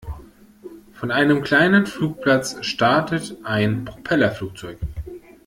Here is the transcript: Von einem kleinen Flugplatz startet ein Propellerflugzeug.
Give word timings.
Von 0.93 1.11
einem 1.11 1.43
kleinen 1.43 1.85
Flugplatz 1.85 2.57
startet 2.65 3.37
ein 3.43 3.85
Propellerflugzeug. 3.85 4.79